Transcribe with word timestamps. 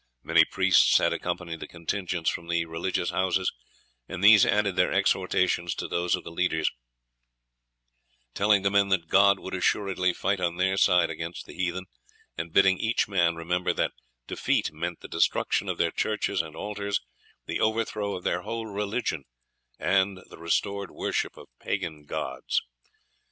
Many 0.23 0.45
priests 0.45 0.97
had 0.97 1.13
accompanied 1.13 1.59
the 1.59 1.67
contingents 1.67 2.27
from 2.27 2.47
the 2.47 2.65
religious 2.65 3.11
houses, 3.11 3.51
and 4.09 4.23
these 4.23 4.47
added 4.47 4.75
their 4.75 4.91
exhortations 4.91 5.75
to 5.75 5.87
those 5.87 6.15
of 6.15 6.23
the 6.23 6.31
leaders, 6.31 6.71
telling 8.33 8.63
the 8.63 8.71
men 8.71 8.89
that 8.89 9.09
God 9.09 9.37
would 9.37 9.53
assuredly 9.53 10.11
fight 10.11 10.39
on 10.39 10.57
their 10.57 10.75
side 10.75 11.11
against 11.11 11.45
the 11.45 11.53
heathen, 11.53 11.85
and 12.35 12.51
bidding 12.51 12.79
each 12.79 13.07
man 13.07 13.35
remember 13.35 13.73
that 13.73 13.91
defeat 14.25 14.71
meant 14.73 15.01
the 15.01 15.07
destruction 15.07 15.69
of 15.69 15.77
their 15.77 15.91
churches 15.91 16.41
and 16.41 16.55
altars, 16.55 17.01
the 17.45 17.59
overthrow 17.59 18.15
of 18.15 18.23
their 18.23 18.41
whole 18.41 18.65
religion, 18.65 19.23
and 19.77 20.21
the 20.31 20.39
restored 20.39 20.89
worship 20.89 21.37
of 21.37 21.45
the 21.59 21.63
pagan 21.63 22.05
gods. 22.05 22.63